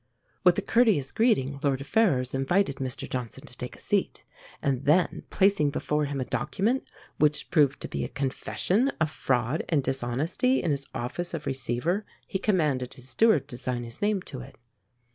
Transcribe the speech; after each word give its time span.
With 0.43 0.57
a 0.57 0.63
courteous 0.63 1.11
greeting 1.11 1.59
Lord 1.61 1.85
Ferrers 1.85 2.33
invited 2.33 2.77
Mr 2.77 3.07
Johnson 3.07 3.45
to 3.45 3.55
take 3.55 3.75
a 3.75 3.79
seat; 3.79 4.23
and 4.59 4.85
then, 4.85 5.25
placing 5.29 5.69
before 5.69 6.05
him 6.05 6.19
a 6.19 6.25
document, 6.25 6.85
which 7.19 7.51
proved 7.51 7.79
to 7.81 7.87
be 7.87 8.03
a 8.03 8.07
confession 8.09 8.91
of 8.99 9.11
fraud 9.11 9.63
and 9.69 9.83
dishonesty 9.83 10.63
in 10.63 10.71
his 10.71 10.87
office 10.95 11.35
of 11.35 11.45
receiver, 11.45 12.03
he 12.25 12.39
commanded 12.39 12.95
his 12.95 13.09
steward 13.09 13.47
to 13.49 13.59
sign 13.59 13.83
his 13.83 14.01
name 14.01 14.23
to 14.23 14.39
it. 14.39 14.57